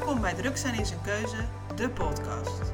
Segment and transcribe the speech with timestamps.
[0.00, 1.36] Welkom bij Druk zijn in zijn keuze,
[1.74, 2.72] de podcast.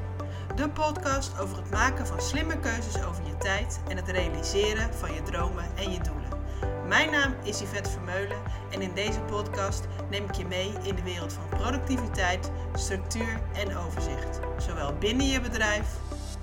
[0.55, 5.13] De podcast over het maken van slimme keuzes over je tijd en het realiseren van
[5.13, 6.87] je dromen en je doelen.
[6.87, 8.37] Mijn naam is Yvette Vermeulen
[8.71, 13.77] en in deze podcast neem ik je mee in de wereld van productiviteit, structuur en
[13.77, 14.39] overzicht.
[14.57, 15.87] Zowel binnen je bedrijf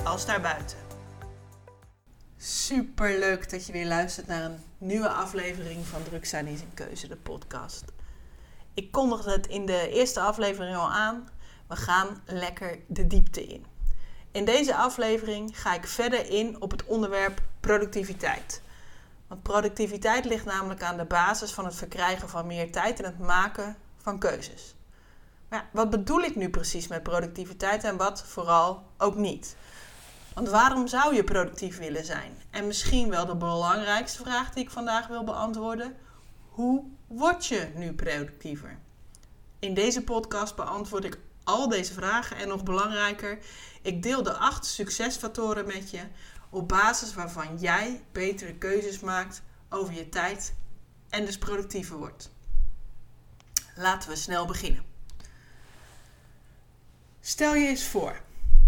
[0.03, 0.79] als daarbuiten.
[2.37, 6.75] Super leuk dat je weer luistert naar een nieuwe aflevering van Druk zijn in zijn
[6.75, 7.94] keuze, de podcast.
[8.75, 11.29] Ik kondigde het in de eerste aflevering al aan.
[11.67, 13.67] We gaan lekker de diepte in.
[14.33, 18.63] In deze aflevering ga ik verder in op het onderwerp productiviteit.
[19.27, 23.19] Want productiviteit ligt namelijk aan de basis van het verkrijgen van meer tijd en het
[23.19, 24.75] maken van keuzes.
[25.49, 29.57] Maar wat bedoel ik nu precies met productiviteit en wat vooral ook niet?
[30.35, 32.43] Want waarom zou je productief willen zijn?
[32.51, 35.97] En misschien wel de belangrijkste vraag die ik vandaag wil beantwoorden:
[36.49, 38.79] hoe word je nu productiever?
[39.59, 43.39] In deze podcast beantwoord ik al deze vragen en nog belangrijker,
[43.83, 46.01] ik deel de acht succesfactoren met je
[46.51, 50.55] op basis waarvan jij betere keuzes maakt over je tijd
[51.09, 52.31] en dus productiever wordt.
[53.77, 54.83] Laten we snel beginnen.
[57.21, 58.21] Stel je eens voor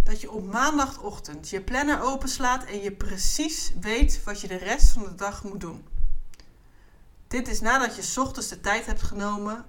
[0.04, 4.88] dat je op maandagochtend je planner openslaat en je precies weet wat je de rest
[4.88, 5.84] van de dag moet doen.
[7.28, 9.64] Dit is nadat je ochtends de tijd hebt genomen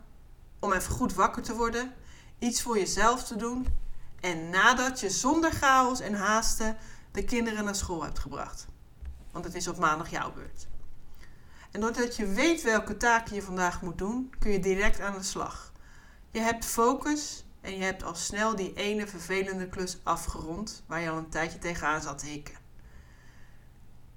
[0.60, 1.94] om even goed wakker te worden,
[2.40, 3.68] iets voor jezelf te doen
[4.20, 6.78] en nadat je zonder chaos en haasten
[7.12, 8.68] de kinderen naar school hebt gebracht.
[9.32, 10.68] Want het is op maandag jouw beurt.
[11.72, 15.24] En doordat je weet welke taken je vandaag moet doen, kun je direct aan de
[15.24, 15.72] slag.
[16.32, 21.10] Je hebt focus en je hebt al snel die ene vervelende klus afgerond waar je
[21.10, 22.56] al een tijdje tegenaan zat te hikken.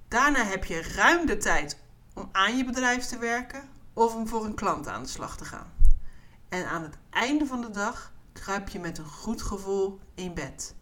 [0.08, 1.78] Daarna heb je ruim de tijd
[2.20, 5.44] om aan je bedrijf te werken of om voor een klant aan de slag te
[5.44, 5.72] gaan.
[6.48, 10.74] En aan het einde van de dag kruip je met een goed gevoel in bed.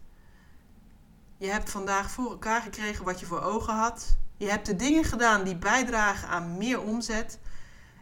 [1.36, 4.16] Je hebt vandaag voor elkaar gekregen wat je voor ogen had.
[4.36, 7.38] Je hebt de dingen gedaan die bijdragen aan meer omzet.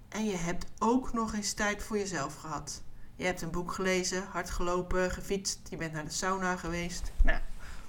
[0.08, 2.82] En je hebt ook nog eens tijd voor jezelf gehad.
[3.16, 7.12] Je hebt een boek gelezen, hard gelopen, gefietst, je bent naar de sauna geweest.
[7.22, 7.40] Nou,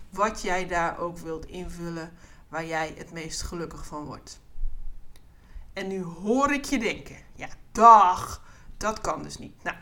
[0.10, 2.12] wat jij daar ook wilt invullen,
[2.50, 4.40] waar jij het meest gelukkig van wordt.
[5.78, 8.44] En nu hoor ik je denken: ja, dag,
[8.78, 9.64] dat kan dus niet.
[9.64, 9.78] Nou,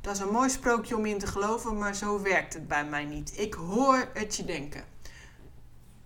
[0.00, 3.04] dat is een mooi sprookje om in te geloven, maar zo werkt het bij mij
[3.04, 3.38] niet.
[3.38, 4.84] Ik hoor het je denken.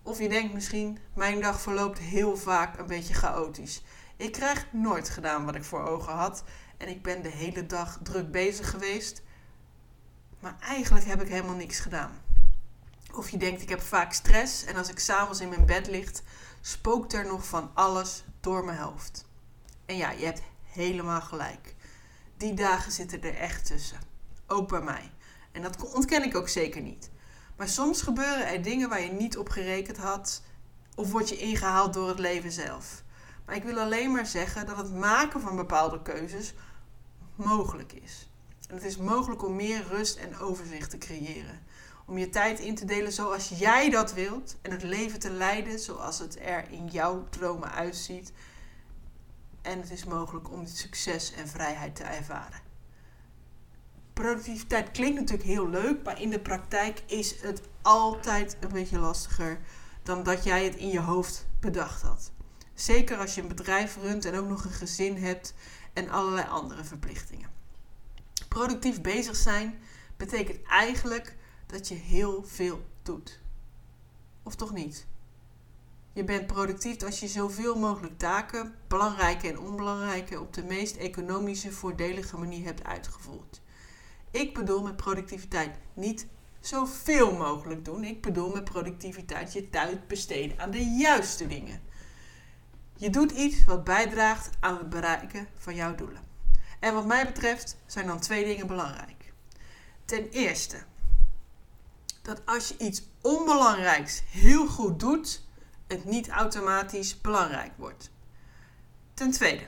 [0.03, 3.83] Of je denkt misschien, mijn dag verloopt heel vaak een beetje chaotisch.
[4.17, 6.43] Ik krijg nooit gedaan wat ik voor ogen had
[6.77, 9.21] en ik ben de hele dag druk bezig geweest.
[10.39, 12.11] Maar eigenlijk heb ik helemaal niks gedaan.
[13.13, 16.11] Of je denkt, ik heb vaak stress en als ik s'avonds in mijn bed lig,
[16.61, 19.25] spookt er nog van alles door mijn hoofd.
[19.85, 21.75] En ja, je hebt helemaal gelijk.
[22.37, 23.99] Die dagen zitten er echt tussen.
[24.47, 25.11] Ook bij mij.
[25.51, 27.09] En dat ontken ik ook zeker niet.
[27.55, 30.41] Maar soms gebeuren er dingen waar je niet op gerekend had,
[30.95, 33.03] of word je ingehaald door het leven zelf.
[33.45, 36.53] Maar ik wil alleen maar zeggen dat het maken van bepaalde keuzes
[37.35, 38.29] mogelijk is.
[38.67, 41.59] En het is mogelijk om meer rust en overzicht te creëren.
[42.07, 45.79] Om je tijd in te delen zoals jij dat wilt en het leven te leiden
[45.79, 48.31] zoals het er in jouw dromen uitziet.
[49.61, 52.61] En het is mogelijk om dit succes en vrijheid te ervaren.
[54.13, 59.59] Productiviteit klinkt natuurlijk heel leuk, maar in de praktijk is het altijd een beetje lastiger
[60.03, 62.31] dan dat jij het in je hoofd bedacht had.
[62.73, 65.53] Zeker als je een bedrijf runt en ook nog een gezin hebt
[65.93, 67.49] en allerlei andere verplichtingen.
[68.47, 69.79] Productief bezig zijn
[70.17, 71.35] betekent eigenlijk
[71.67, 73.39] dat je heel veel doet.
[74.43, 75.07] Of toch niet?
[76.13, 81.71] Je bent productief als je zoveel mogelijk taken, belangrijke en onbelangrijke, op de meest economische,
[81.71, 83.61] voordelige manier hebt uitgevoerd.
[84.31, 86.27] Ik bedoel met productiviteit niet
[86.59, 88.03] zoveel mogelijk doen.
[88.03, 91.81] Ik bedoel met productiviteit je tijd besteden aan de juiste dingen.
[92.95, 96.21] Je doet iets wat bijdraagt aan het bereiken van jouw doelen.
[96.79, 99.33] En wat mij betreft zijn dan twee dingen belangrijk.
[100.05, 100.77] Ten eerste,
[102.27, 105.45] dat als je iets onbelangrijks heel goed doet,
[105.87, 108.09] het niet automatisch belangrijk wordt.
[109.13, 109.65] Ten tweede,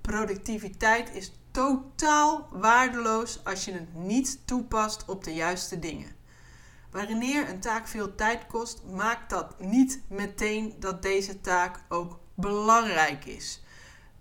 [0.00, 6.16] productiviteit is totaal waardeloos als je het niet toepast op de juiste dingen.
[6.90, 13.24] Wanneer een taak veel tijd kost, maakt dat niet meteen dat deze taak ook belangrijk
[13.24, 13.62] is.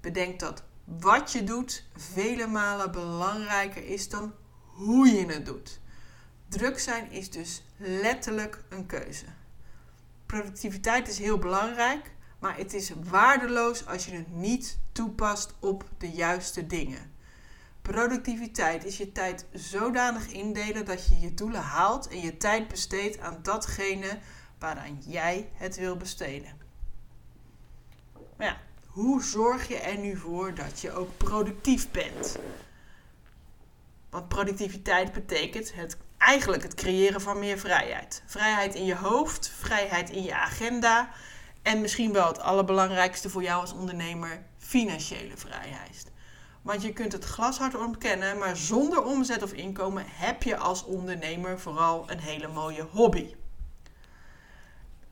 [0.02, 4.34] Bedenk dat wat je doet vele malen belangrijker is dan
[4.64, 5.82] hoe je het doet.
[6.54, 9.26] Druk zijn is dus letterlijk een keuze.
[10.26, 16.10] Productiviteit is heel belangrijk, maar het is waardeloos als je het niet toepast op de
[16.10, 17.12] juiste dingen.
[17.82, 23.20] Productiviteit is je tijd zodanig indelen dat je je doelen haalt en je tijd besteedt
[23.20, 24.20] aan datgene
[24.60, 26.58] waaraan jij het wil besteden.
[28.38, 32.38] Maar ja, hoe zorg je er nu voor dat je ook productief bent?
[34.10, 38.24] Want productiviteit betekent het, eigenlijk het creëren van meer vrijheid.
[38.26, 41.10] Vrijheid in je hoofd, vrijheid in je agenda
[41.62, 46.12] en misschien wel het allerbelangrijkste voor jou als ondernemer, financiële vrijheid.
[46.62, 51.60] Want je kunt het glashard ontkennen, maar zonder omzet of inkomen heb je als ondernemer
[51.60, 53.36] vooral een hele mooie hobby.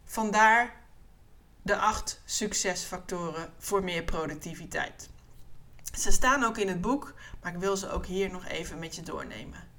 [0.05, 0.81] Vandaar
[1.61, 5.09] de acht succesfactoren voor meer productiviteit.
[5.97, 8.95] Ze staan ook in het boek, maar ik wil ze ook hier nog even met
[8.95, 9.70] je doornemen.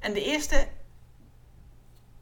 [0.00, 0.68] En de eerste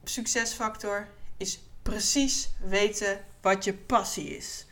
[0.05, 4.67] succesfactor is precies weten wat je passie is.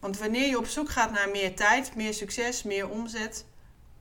[0.00, 3.44] Want wanneer je op zoek gaat naar meer tijd, meer succes, meer omzet,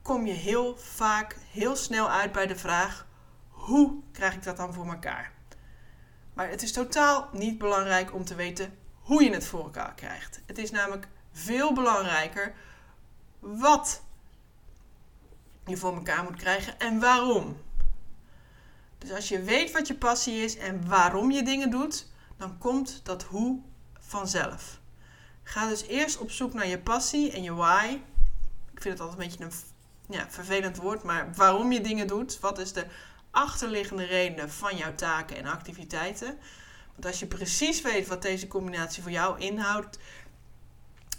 [0.01, 3.07] kom je heel vaak heel snel uit bij de vraag:
[3.49, 5.33] hoe krijg ik dat dan voor elkaar?
[6.33, 10.41] Maar het is totaal niet belangrijk om te weten hoe je het voor elkaar krijgt.
[10.45, 12.53] Het is namelijk veel belangrijker
[13.39, 14.01] wat
[15.71, 17.57] je voor elkaar moet krijgen en waarom.
[18.97, 22.07] Dus als je weet wat je passie is en waarom je dingen doet,
[22.37, 23.59] dan komt dat hoe
[23.99, 24.79] vanzelf.
[25.43, 27.99] Ga dus eerst op zoek naar je passie en je why.
[28.73, 32.39] Ik vind het altijd een beetje een ja, vervelend woord, maar waarom je dingen doet.
[32.39, 32.85] Wat is de
[33.31, 36.37] achterliggende reden van jouw taken en activiteiten?
[36.91, 39.99] Want als je precies weet wat deze combinatie voor jou inhoudt,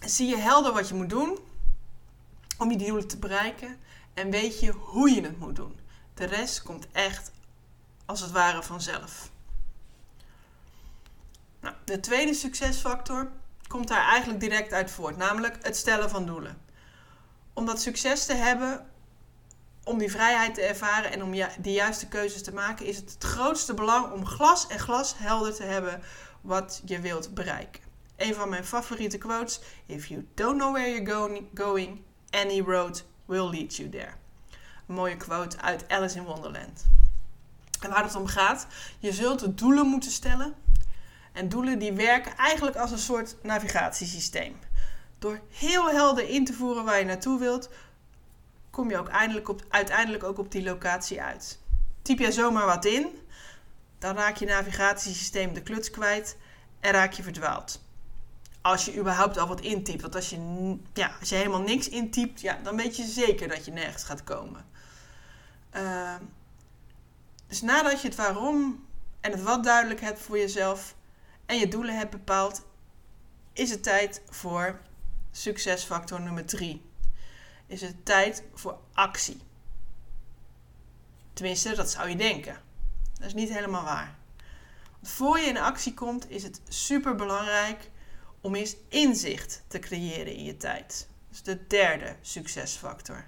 [0.01, 1.39] zie je helder wat je moet doen
[2.59, 3.81] om je doelen te bereiken
[4.15, 5.81] en weet je hoe je het moet doen.
[6.15, 7.31] De rest komt echt
[8.05, 9.31] als het ware vanzelf.
[11.61, 13.31] Nou, de tweede succesfactor
[13.67, 16.61] komt daar eigenlijk direct uit voort, namelijk het stellen van doelen.
[17.53, 18.87] Om dat succes te hebben,
[19.85, 21.31] om die vrijheid te ervaren en om
[21.63, 25.55] de juiste keuzes te maken, is het het grootste belang om glas en glas helder
[25.55, 26.03] te hebben
[26.41, 27.83] wat je wilt bereiken.
[28.17, 33.51] Een van mijn favoriete quotes: If you don't know where you're going, any road will
[33.51, 34.13] lead you there.
[34.87, 36.87] Een mooie quote uit Alice in Wonderland.
[37.81, 38.67] En waar het om gaat,
[38.99, 40.55] je zult doelen moeten stellen
[41.33, 44.59] en doelen die werken eigenlijk als een soort navigatiesysteem.
[45.19, 47.71] Door heel helder in te voeren waar je naartoe wilt,
[48.71, 51.59] kom je ook eindelijk op, uiteindelijk ook op die locatie uit.
[52.03, 53.19] Typ je zomaar wat in,
[53.99, 56.37] dan raak je navigatiesysteem de kluts kwijt
[56.81, 57.85] en raak je verdwaald.
[58.63, 60.03] Als je überhaupt al wat intypt.
[60.03, 63.65] Want als je, ja, als je helemaal niks intypt, ja, dan weet je zeker dat
[63.65, 64.65] je nergens gaat komen.
[65.77, 66.15] Uh,
[67.47, 68.87] dus nadat je het waarom
[69.21, 70.95] en het wat duidelijk hebt voor jezelf,
[71.47, 72.65] en je doelen hebt bepaald,
[73.53, 74.81] is het tijd voor
[75.31, 76.83] succesfactor nummer 3.
[77.67, 79.41] Is het tijd voor actie.
[81.33, 82.61] Tenminste, dat zou je denken.
[83.15, 84.15] Dat is niet helemaal waar.
[85.03, 87.91] voor je in actie komt, is het super belangrijk
[88.43, 91.09] om eens inzicht te creëren in je tijd.
[91.31, 93.27] Is de derde succesfactor.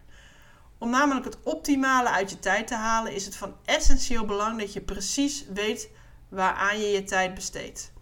[0.78, 4.72] Om namelijk het optimale uit je tijd te halen, is het van essentieel belang dat
[4.72, 5.88] je precies weet
[6.28, 7.92] waaraan je je tijd besteedt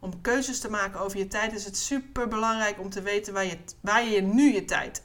[0.00, 3.44] om keuzes te maken over je tijd is het super belangrijk om te weten waar
[3.44, 5.02] je, waar je nu je tijd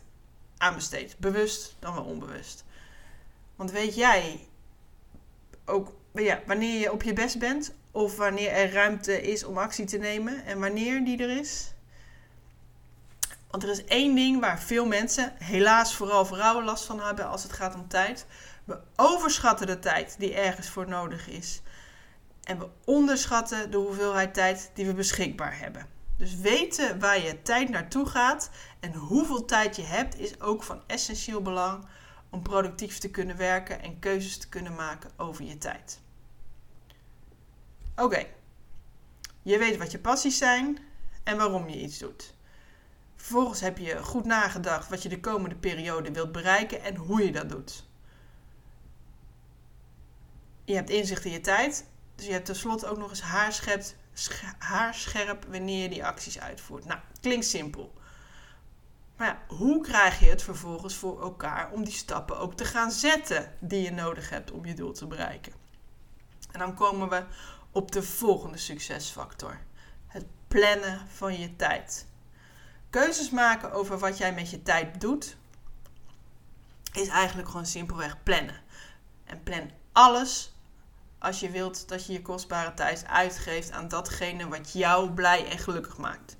[0.57, 1.19] aan besteedt.
[1.19, 2.63] Bewust dan wel onbewust.
[3.55, 4.47] Want weet jij
[5.65, 9.85] ook ja, wanneer je op je best bent of wanneer er ruimte is om actie
[9.85, 11.73] te nemen en wanneer die er is?
[13.49, 17.43] Want er is één ding waar veel mensen, helaas vooral vrouwen, last van hebben als
[17.43, 18.25] het gaat om tijd.
[18.63, 21.61] We overschatten de tijd die ergens voor nodig is.
[22.43, 25.87] En we onderschatten de hoeveelheid tijd die we beschikbaar hebben.
[26.17, 28.49] Dus weten waar je tijd naartoe gaat
[28.79, 31.85] en hoeveel tijd je hebt, is ook van essentieel belang
[32.29, 36.03] om productief te kunnen werken en keuzes te kunnen maken over je tijd.
[37.95, 38.25] Oké,
[39.41, 40.79] je weet wat je passies zijn
[41.23, 42.33] en waarom je iets doet.
[43.15, 47.31] Vervolgens heb je goed nagedacht wat je de komende periode wilt bereiken en hoe je
[47.31, 47.87] dat doet.
[50.63, 51.85] Je hebt inzicht in je tijd
[52.15, 53.83] dus je hebt tenslotte ook nog eens haarscherp,
[54.57, 56.85] haarscherp wanneer je die acties uitvoert.
[56.85, 57.93] Nou, klinkt simpel.
[59.17, 63.51] Maar hoe krijg je het vervolgens voor elkaar om die stappen ook te gaan zetten
[63.59, 65.53] die je nodig hebt om je doel te bereiken?
[66.51, 67.23] En dan komen we
[67.75, 69.59] op de volgende succesfactor:
[70.07, 72.05] het plannen van je tijd.
[72.89, 75.37] Keuzes maken over wat jij met je tijd doet,
[76.93, 78.61] is eigenlijk gewoon simpelweg plannen.
[79.25, 80.53] En plan alles
[81.19, 85.59] als je wilt dat je je kostbare tijd uitgeeft aan datgene wat jou blij en
[85.59, 86.37] gelukkig maakt.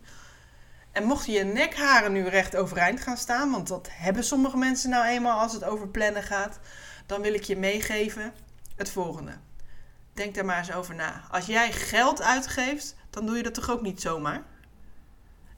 [0.92, 5.06] En mochten je nekharen nu recht overeind gaan staan, want dat hebben sommige mensen nou
[5.06, 6.60] eenmaal als het over plannen gaat,
[7.06, 8.34] dan wil ik je meegeven
[8.76, 9.45] het volgende.
[10.16, 11.24] Denk daar maar eens over na.
[11.32, 14.44] Als jij geld uitgeeft, dan doe je dat toch ook niet zomaar?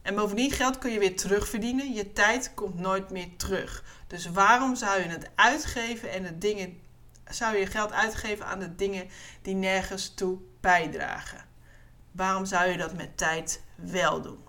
[0.02, 1.92] En bovendien geld kun je weer terugverdienen.
[1.92, 3.84] Je tijd komt nooit meer terug.
[4.06, 6.80] Dus waarom zou je het uitgeven en de dingen
[7.28, 9.08] zou je geld uitgeven aan de dingen
[9.42, 11.44] die nergens toe bijdragen?
[12.12, 14.46] Waarom zou je dat met tijd wel doen?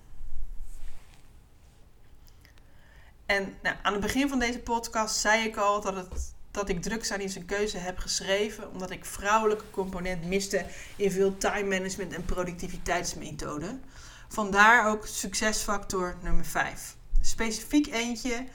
[3.26, 6.82] En nou, aan het begin van deze podcast zei ik al dat, het, dat ik
[6.82, 11.68] druk zijn in zijn keuze heb geschreven, omdat ik vrouwelijke component miste in veel time
[11.78, 13.84] management en productiviteitsmethoden.
[14.28, 16.96] Vandaar ook succesfactor nummer 5.
[17.22, 18.46] Specifiek eentje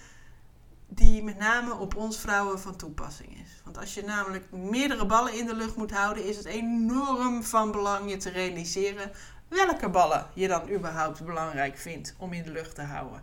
[0.89, 3.61] die met name op ons vrouwen van toepassing is.
[3.65, 7.71] Want als je namelijk meerdere ballen in de lucht moet houden, is het enorm van
[7.71, 9.11] belang je te realiseren
[9.49, 13.23] welke ballen je dan überhaupt belangrijk vindt om in de lucht te houden.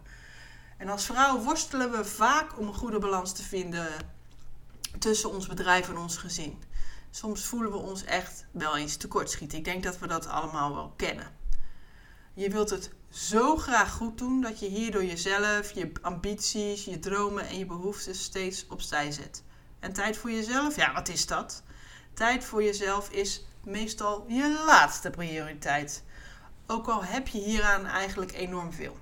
[0.77, 3.87] En als vrouw worstelen we vaak om een goede balans te vinden
[4.99, 6.63] tussen ons bedrijf en ons gezin.
[7.11, 9.57] Soms voelen we ons echt wel eens tekortschieten.
[9.57, 11.39] Ik denk dat we dat allemaal wel kennen.
[12.33, 17.47] Je wilt het zo graag goed doen dat je hierdoor jezelf, je ambities, je dromen
[17.47, 19.43] en je behoeftes steeds opzij zet.
[19.79, 21.63] En tijd voor jezelf, ja, wat is dat?
[22.13, 26.03] Tijd voor jezelf is meestal je laatste prioriteit.
[26.67, 28.97] Ook al heb je hieraan eigenlijk enorm veel.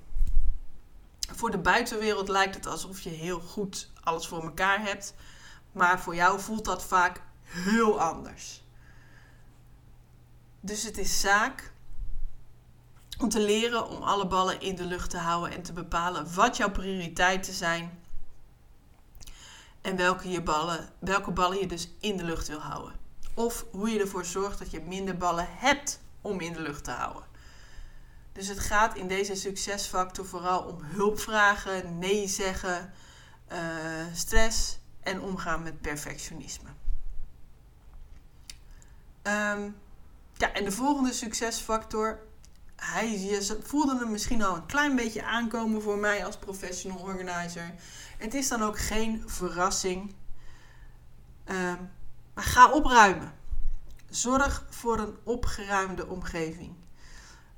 [1.36, 5.14] Voor de buitenwereld lijkt het alsof je heel goed alles voor elkaar hebt,
[5.80, 8.64] maar voor jou voelt dat vaak heel anders.
[10.60, 11.72] Dus het is zaak
[13.20, 16.58] om te leren om alle ballen in de lucht te houden en te bepalen wat
[16.58, 18.00] jouw prioriteiten zijn.
[19.82, 22.94] En welke, je ballen, welke ballen je dus in de lucht wil houden.
[23.34, 26.92] Of hoe je ervoor zorgt dat je minder ballen hebt om in de lucht te
[26.92, 27.24] houden.
[28.32, 32.94] Dus het gaat in deze succesfactor vooral om hulp vragen, nee zeggen,
[33.52, 33.58] uh,
[34.14, 34.79] stress
[35.10, 36.70] en omgaan met perfectionisme.
[39.24, 39.76] Um,
[40.34, 42.20] ja, en de volgende succesfactor
[42.76, 47.74] hij, je voelde hem misschien al een klein beetje aankomen voor mij als professional organizer.
[48.18, 50.16] Het is dan ook geen verrassing.
[52.34, 53.34] Maar ga opruimen.
[54.10, 56.76] Zorg voor een opgeruimde omgeving.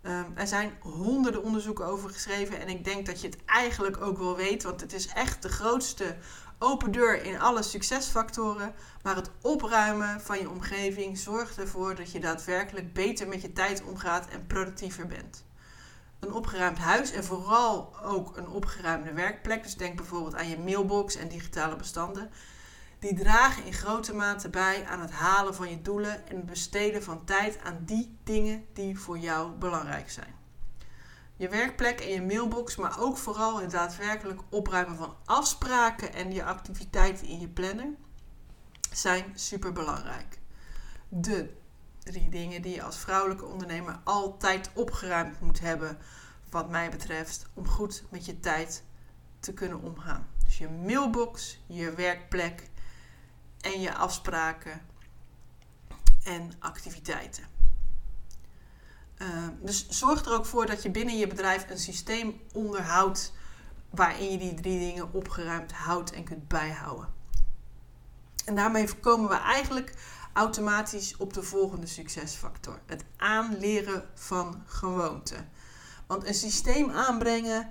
[0.01, 4.17] Uh, er zijn honderden onderzoeken over geschreven en ik denk dat je het eigenlijk ook
[4.17, 6.17] wel weet, want het is echt de grootste
[6.63, 8.74] open deur in alle succesfactoren.
[9.03, 13.84] Maar het opruimen van je omgeving zorgt ervoor dat je daadwerkelijk beter met je tijd
[13.84, 15.46] omgaat en productiever bent.
[16.20, 21.15] Een opgeruimd huis en vooral ook een opgeruimde werkplek, dus denk bijvoorbeeld aan je mailbox
[21.15, 22.32] en digitale bestanden,
[23.00, 27.03] die dragen in grote mate bij aan het halen van je doelen en het besteden
[27.03, 30.41] van tijd aan die dingen die voor jou belangrijk zijn
[31.42, 36.44] je werkplek en je mailbox, maar ook vooral het daadwerkelijk opruimen van afspraken en je
[36.44, 37.94] activiteiten in je planner
[38.92, 40.40] zijn super belangrijk.
[41.10, 41.54] De
[42.00, 45.98] drie dingen die je als vrouwelijke ondernemer altijd opgeruimd moet hebben,
[46.50, 48.84] wat mij betreft, om goed met je tijd
[49.40, 50.28] te kunnen omgaan.
[50.46, 52.70] Dus je mailbox, je werkplek
[53.62, 54.82] en je afspraken
[56.24, 57.50] en activiteiten.
[59.22, 63.34] Ehm, dus zorg er ook voor dat je binnen je bedrijf een systeem onderhoudt
[63.90, 67.13] waarin je die drie dingen opgeruimd houdt en kunt bijhouden.
[68.46, 69.94] En daarmee komen we eigenlijk
[70.34, 75.50] automatisch op de volgende succesfactor: het aanleren van gewoonten.
[76.08, 77.70] Want een systeem aanbrengen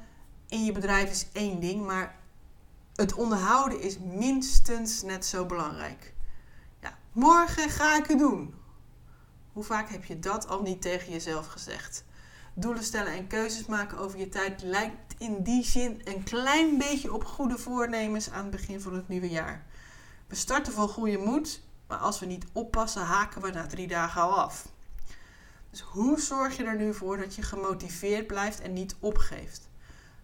[0.49, 2.17] in je bedrijf is één ding, maar
[2.95, 6.15] het onderhouden is minstens net zo belangrijk.
[6.81, 8.60] Ja, morgen ga ik het doen.
[9.61, 12.05] Hoe vaak heb je dat al niet tegen jezelf gezegd?
[12.55, 17.13] Doelen stellen en keuzes maken over je tijd lijkt in die zin een klein beetje
[17.13, 19.67] op goede voornemens aan het begin van het nieuwe jaar.
[20.27, 24.23] We starten vol goede moed, maar als we niet oppassen, haken we na drie dagen
[24.23, 24.69] al af.
[25.71, 29.69] Dus hoe zorg je er nu voor dat je gemotiveerd blijft en niet opgeeft?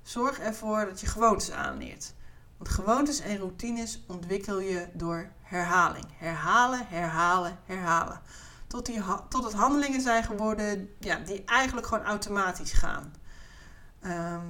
[0.02, 2.14] Zorg ervoor dat je gewoontes aanleert.
[2.56, 6.06] Want gewoontes en routines ontwikkel je door herhaling.
[6.18, 8.20] Herhalen, herhalen, herhalen
[8.66, 13.14] tot, die, tot het handelingen zijn geworden ja, die eigenlijk gewoon automatisch gaan.
[14.00, 14.46] Ehm,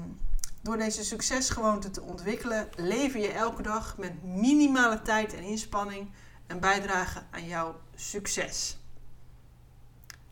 [0.62, 6.10] door deze succesgewoonte te ontwikkelen, lever je elke dag met minimale tijd en inspanning
[6.46, 8.78] een bijdrage aan jouw succes.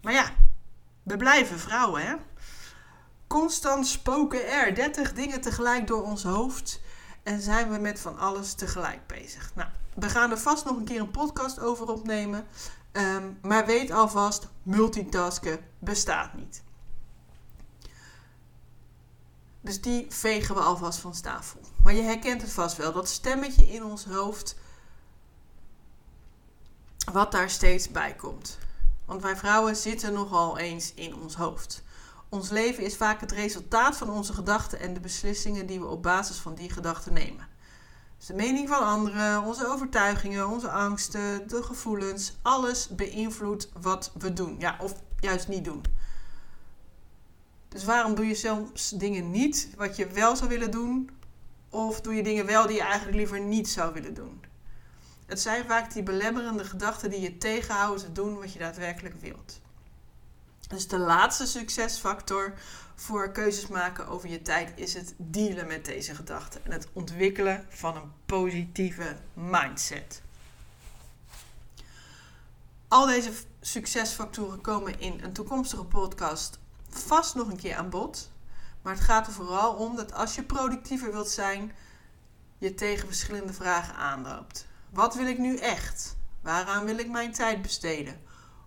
[0.02, 0.30] Maar ja,
[1.02, 2.14] we blijven vrouwen, hè?
[3.26, 6.80] Constant spoken er 30 dingen tegelijk door ons hoofd
[7.22, 9.50] en zijn we met van alles tegelijk bezig.
[9.54, 12.46] Nou, we gaan er vast nog een keer een podcast over opnemen.
[12.94, 16.62] Ehm, maar weet alvast, multitasken bestaat niet.
[19.60, 21.60] Dus die vegen we alvast van tafel.
[21.82, 24.56] Maar je herkent het vast wel, dat stemmetje in ons hoofd,
[27.12, 28.58] wat daar steeds bij komt.
[29.04, 31.82] Want wij vrouwen zitten nogal eens in ons hoofd.
[32.28, 36.02] Ons leven is vaak het resultaat van onze gedachten en de beslissingen die we op
[36.02, 37.48] basis van die gedachten nemen.
[38.26, 44.56] De mening van anderen, onze overtuigingen, onze angsten, de gevoelens, alles beïnvloedt wat we doen.
[44.58, 45.84] Ja, of juist niet doen.
[47.68, 51.10] Dus waarom doe je soms dingen niet wat je wel zou willen doen?
[51.68, 54.44] Of doe je dingen wel die je eigenlijk liever niet zou willen doen?
[55.26, 59.60] Het zijn vaak die belemmerende gedachten die je tegenhouden te doen wat je daadwerkelijk wilt.
[60.68, 62.54] Dus de laatste succesfactor
[62.94, 67.66] voor keuzes maken over je tijd is het dealen met deze gedachten en het ontwikkelen
[67.68, 70.22] van een positieve mindset.
[72.88, 76.58] Al deze succesfactoren komen in een toekomstige podcast
[76.88, 78.32] vast nog een keer aan bod.
[78.82, 81.72] Maar het gaat er vooral om dat als je productiever wilt zijn,
[82.58, 84.66] je tegen verschillende vragen aanloopt.
[84.90, 86.16] Wat wil ik nu echt?
[86.40, 88.20] Waaraan wil ik mijn tijd besteden?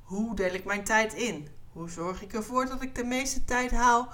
[0.03, 1.47] Hoe deel ik mijn tijd in?
[1.77, 4.09] Hoe zorg ik ervoor dat ik de meeste tijd haal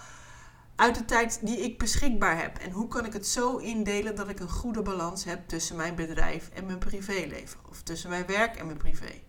[0.75, 2.57] uit de tijd die ik beschikbaar heb?
[2.57, 5.95] En hoe kan ik het zo indelen dat ik een goede balans heb tussen mijn
[5.95, 7.59] bedrijf en mijn privéleven?
[7.69, 9.21] Of tussen mijn werk en mijn privé?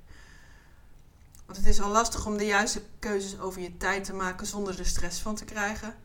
[1.47, 4.79] Want het is al lastig om de juiste keuzes over je tijd te maken zonder
[4.79, 5.97] er stress van te krijgen.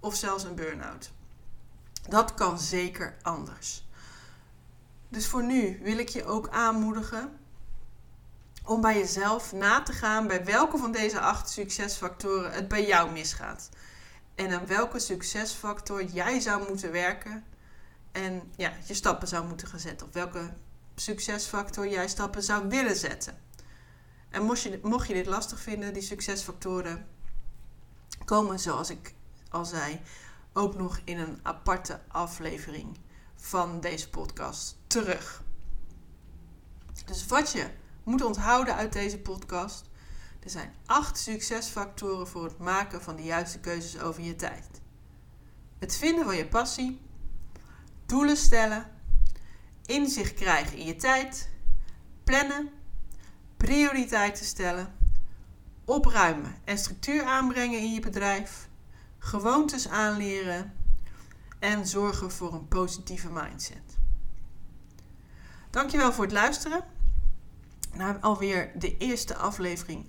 [0.00, 1.12] Of zelfs een burn-out.
[2.08, 3.88] Dat kan zeker anders.
[5.08, 7.38] Dus voor nu wil ik je ook aanmoedigen
[8.64, 13.10] om bij jezelf na te gaan bij welke van deze acht succesfactoren het bij jou
[13.10, 13.68] misgaat.
[14.34, 17.44] En aan welke succesfactor jij zou moeten werken
[18.12, 20.06] en ja, je stappen zou moeten gaan zetten.
[20.06, 20.52] Of welke
[20.94, 23.38] succesfactor jij stappen zou willen zetten.
[24.30, 27.06] En mocht je, mocht je dit lastig vinden, die succesfactoren
[28.24, 29.14] komen, zoals ik
[29.48, 30.00] al zei,
[30.52, 32.98] ook nog in een aparte aflevering
[33.36, 35.42] van deze podcast terug.
[37.04, 37.70] Dus wat je
[38.04, 39.88] moet onthouden uit deze podcast.
[40.40, 44.66] Er zijn acht succesfactoren voor het maken van de juiste keuzes over je tijd.
[45.78, 47.00] Het vinden van je passie,
[48.06, 48.90] doelen stellen,
[49.86, 51.50] inzicht krijgen in je tijd,
[52.24, 52.70] plannen,
[53.56, 54.94] prioriteiten stellen,
[55.84, 58.68] opruimen en structuur aanbrengen in je bedrijf,
[59.18, 60.72] gewoontes aanleren
[61.58, 63.98] en zorgen voor een positieve mindset.
[65.70, 66.84] Dankjewel voor het luisteren
[67.96, 70.06] naar alweer de eerste aflevering,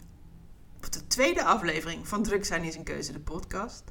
[0.81, 3.83] of de tweede aflevering van Druk zijn is een keuze, de podcast.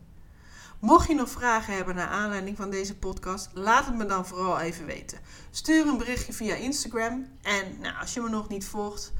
[0.78, 4.60] Mocht je nog vragen hebben naar aanleiding van deze podcast, laat het me dan vooral
[4.60, 5.18] even weten.
[5.50, 9.12] Stuur een berichtje via Instagram en nou, als je me nog niet volgt,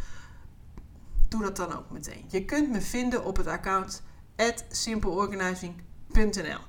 [1.29, 2.25] doe dat dan ook meteen.
[2.29, 4.03] Je kunt me vinden op het account
[4.71, 6.61] simpleorganizing.nl.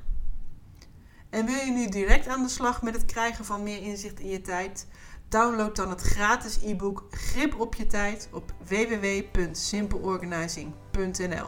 [1.29, 4.29] En wil je nu direct aan de slag met het krijgen van meer inzicht in
[4.29, 4.87] je tijd?
[5.29, 11.47] Download dan het gratis e-book Grip op je tijd op www.simpleorganizing.nl.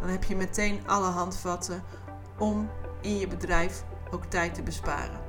[0.00, 1.82] Dan heb je meteen alle handvatten
[2.38, 5.20] om in je bedrijf ook tijd te besparen.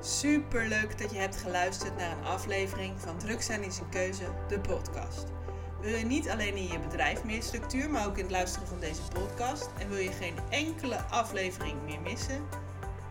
[0.00, 4.24] Super leuk dat je hebt geluisterd naar een aflevering van Druk zijn is een keuze,
[4.48, 5.26] de podcast.
[5.80, 8.80] Wil je niet alleen in je bedrijf meer structuur, maar ook in het luisteren van
[8.80, 12.46] deze podcast en wil je geen enkele aflevering meer missen?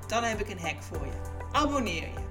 [0.08, 1.37] Dan heb ik een hack voor je.
[1.52, 2.26] Abonneer je.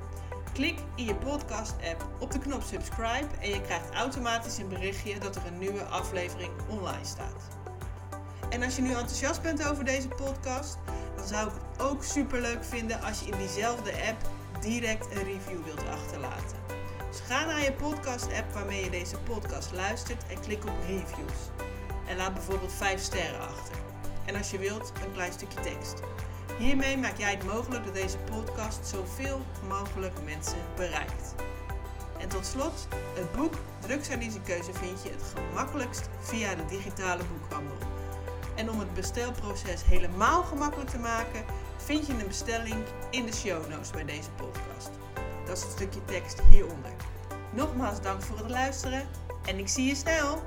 [0.53, 5.37] Klik in je podcast-app op de knop subscribe en je krijgt automatisch een berichtje dat
[5.37, 7.49] er een nieuwe aflevering online staat.
[8.51, 10.79] En als je nu enthousiast bent over deze podcast,
[11.17, 15.25] dan zou ik het ook super leuk vinden als je in diezelfde app direct een
[15.25, 16.59] review wilt achterlaten.
[17.11, 21.51] Dus ga naar je podcast-app waarmee je deze podcast luistert en klik op reviews.
[22.09, 23.77] En laat bijvoorbeeld 5 sterren achter.
[24.25, 26.01] En als je wilt, een klein stukje tekst.
[26.59, 31.35] Hiermee maak jij het mogelijk dat deze podcast zoveel mogelijk mensen bereikt.
[32.19, 37.23] En tot slot, het boek Drugs en keuze vind je het gemakkelijkst via de digitale
[37.25, 37.77] boekhandel.
[38.55, 41.45] En om het bestelproces helemaal gemakkelijk te maken,
[41.77, 44.91] vind je een bestelling in de show notes bij deze podcast.
[45.47, 46.93] Dat is het stukje tekst hieronder.
[47.53, 49.09] Nogmaals dank voor het luisteren
[49.45, 50.43] en ik zie je snel!